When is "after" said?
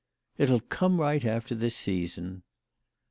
1.23-1.53